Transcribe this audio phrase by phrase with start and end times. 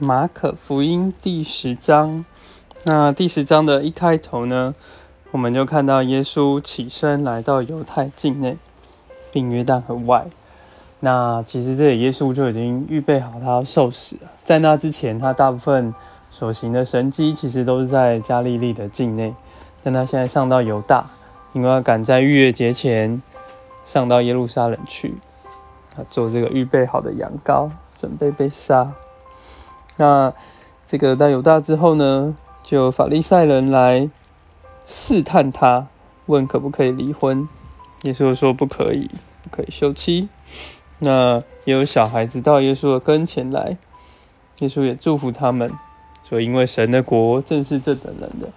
[0.00, 2.24] 马可福音第十章。
[2.84, 4.74] 那第十章的一开头呢，
[5.32, 8.56] 我们就看到耶稣起身来到犹太境内，
[9.32, 10.26] 并约旦河外。
[11.00, 14.30] 那其实这里耶稣就已经预备好他要受死了。
[14.44, 15.92] 在那之前，他大部分
[16.30, 19.34] 所行的神迹其实都是在加利利的境内。
[19.82, 21.06] 但他现在上到犹大，
[21.52, 23.20] 因为要赶在逾越节前
[23.84, 25.14] 上到耶路撒冷去，
[25.94, 27.68] 他做这个预备好的羊羔，
[27.98, 28.92] 准备被杀。
[29.98, 30.32] 那
[30.86, 34.08] 这个到犹大之后呢，就法利赛人来
[34.86, 35.88] 试探他，
[36.26, 37.46] 问可不可以离婚。
[38.04, 39.10] 耶稣说不可以，
[39.42, 40.28] 不可以休妻。
[41.00, 43.76] 那也有小孩子到耶稣的跟前来，
[44.60, 45.70] 耶稣也祝福他们，
[46.28, 48.48] 说因为神的国正是这等人的，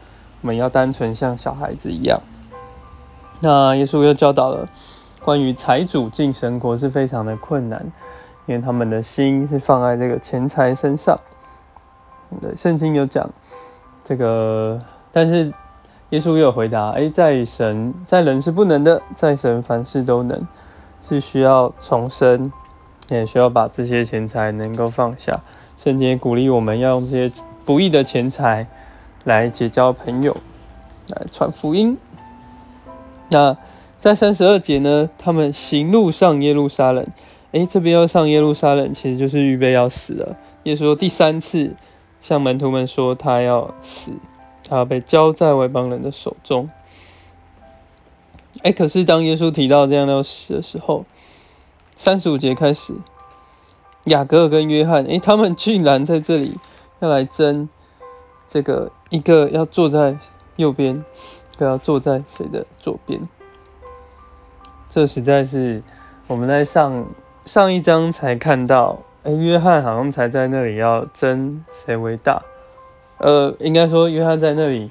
[0.42, 2.22] 我们要单纯像小孩子一样。
[3.42, 4.70] 那耶稣又教导了
[5.24, 7.92] 关于财主进神国是非常的困难，
[8.46, 11.20] 因为他们的心是放在这个钱财身上。
[12.40, 13.30] 对，圣经有讲
[14.04, 15.54] 这个，但是
[16.10, 20.48] 耶稣又有回答：哎，在神，在人是不能的，在神凡事都能，
[21.04, 22.52] 是需要重生，
[23.10, 25.42] 也需要把这些钱财能够放下。
[25.78, 28.68] 圣经鼓励我们要用这些不义的钱财
[29.24, 30.38] 来结交朋友，
[31.10, 31.98] 来传福音。
[33.30, 33.58] 那
[34.00, 37.06] 在三十二节呢，他们行路上耶路撒冷，
[37.52, 40.38] 哎，这边要上耶路撒冷，其实就是预备要死了。
[40.64, 41.76] 耶稣第三次。
[42.22, 44.12] 向门徒们说，他要死，
[44.70, 46.70] 他要被交在外邦人的手中。
[48.62, 51.04] 哎，可是当耶稣提到这样要死的时候，
[51.96, 52.94] 三十五节开始，
[54.04, 56.60] 雅各跟约翰，哎，他们居然在这里
[57.00, 57.68] 要来争
[58.48, 60.16] 这个一个要坐在
[60.58, 61.04] 右边，
[61.56, 63.28] 一个要坐在谁的左边？
[64.92, 65.82] 这实在是
[66.28, 67.04] 我们在上
[67.46, 69.00] 上一章才看到。
[69.24, 72.42] 哎，约翰好像才在那里要争谁为大，
[73.20, 74.90] 呃，应该说约翰在那里，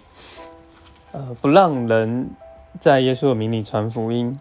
[1.11, 2.31] 呃，不让人
[2.79, 4.39] 在耶稣的名里传福音。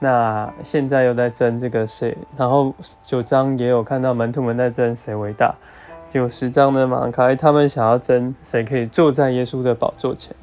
[0.00, 5.54] 那现在又在争这个谁，然后九章也有看到门徒们在争谁为大，
[6.10, 10.36] 就十章的马卡他们想要争谁可以坐在耶稣的宝座前，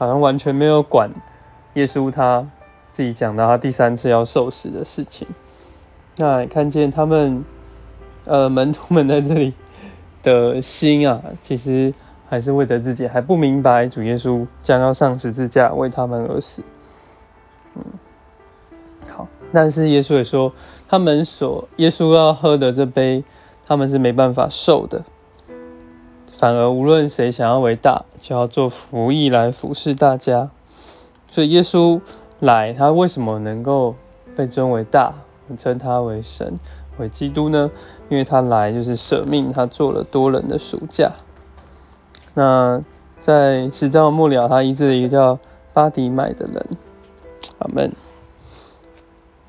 [0.00, 1.08] 好像完全没有管
[1.74, 2.44] 耶稣他
[2.90, 5.28] 自己讲到他第三次要受死的事情。
[6.16, 7.44] 那看见他们。
[8.26, 9.54] 呃，门徒们在这里
[10.22, 11.92] 的心啊，其实
[12.28, 16.62] 还是为着自己，还不明白主耶稣将要上十字架为他们而死。
[17.74, 17.82] 嗯，
[19.08, 20.52] 好，但是耶稣也说，
[20.86, 23.24] 他们所耶稣要喝的这杯，
[23.66, 25.02] 他们是没办法受的。
[26.34, 30.50] 反而无论谁想要为大，就要做服役来服侍大家。
[31.30, 31.98] 所以耶稣
[32.38, 33.96] 来，他为什么能够
[34.36, 35.14] 被尊为大，
[35.56, 36.54] 称他为神？
[36.98, 37.70] 为基督呢？
[38.10, 41.12] 因为他来就是舍命，他做了多人的暑假。
[42.34, 42.82] 那
[43.20, 45.38] 在十章末了，他医治了一个叫
[45.72, 46.66] 巴迪买的人。
[47.58, 47.92] 阿门。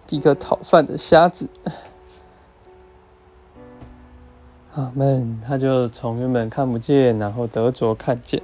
[0.10, 1.50] 一个讨饭的瞎子。
[4.76, 5.42] 阿门。
[5.46, 8.42] 他就从原本看不见，然后得着看见。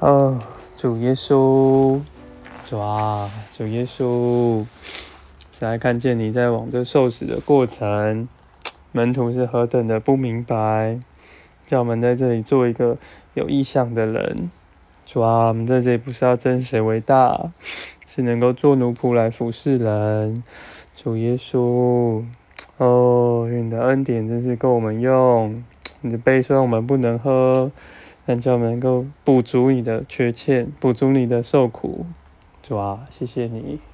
[0.00, 0.38] 哦，
[0.76, 2.00] 主耶稣，
[2.68, 4.64] 主啊，主耶稣。
[5.68, 8.28] 来看见你在往这受死的过程，
[8.92, 10.98] 门徒是何等的不明白，
[11.64, 12.96] 叫我们在这里做一个
[13.34, 14.50] 有意向的人。
[15.04, 17.52] 主啊，我们在这里不是要争谁为大，
[18.06, 20.42] 是能够做奴仆来服侍人。
[20.96, 22.24] 主耶稣，
[22.78, 25.62] 哦，你的恩典真是够我们用。
[26.02, 27.70] 你的悲伤我们不能喝，
[28.24, 32.06] 但叫我们能够补足你的缺欠，补足你的受苦。
[32.62, 33.89] 主啊，谢谢你。